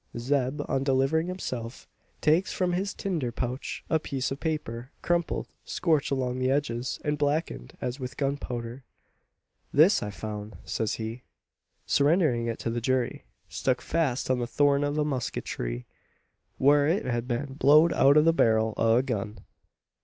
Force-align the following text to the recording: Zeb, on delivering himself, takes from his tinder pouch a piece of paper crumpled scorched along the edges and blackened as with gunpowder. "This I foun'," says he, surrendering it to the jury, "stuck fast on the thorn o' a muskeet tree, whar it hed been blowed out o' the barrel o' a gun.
Zeb, 0.17 0.63
on 0.67 0.83
delivering 0.83 1.27
himself, 1.27 1.87
takes 2.21 2.51
from 2.51 2.73
his 2.73 2.91
tinder 2.91 3.31
pouch 3.31 3.83
a 3.87 3.99
piece 3.99 4.31
of 4.31 4.39
paper 4.39 4.89
crumpled 5.03 5.45
scorched 5.63 6.09
along 6.09 6.39
the 6.39 6.49
edges 6.49 6.99
and 7.05 7.19
blackened 7.19 7.77
as 7.81 7.99
with 7.99 8.17
gunpowder. 8.17 8.83
"This 9.71 10.01
I 10.01 10.09
foun'," 10.09 10.55
says 10.65 10.95
he, 10.95 11.21
surrendering 11.85 12.47
it 12.47 12.57
to 12.61 12.71
the 12.71 12.81
jury, 12.81 13.25
"stuck 13.47 13.79
fast 13.79 14.31
on 14.31 14.39
the 14.39 14.47
thorn 14.47 14.83
o' 14.83 14.87
a 14.99 15.05
muskeet 15.05 15.45
tree, 15.45 15.85
whar 16.57 16.87
it 16.87 17.05
hed 17.05 17.27
been 17.27 17.53
blowed 17.53 17.93
out 17.93 18.17
o' 18.17 18.23
the 18.23 18.33
barrel 18.33 18.73
o' 18.77 18.95
a 18.97 19.03
gun. 19.03 19.37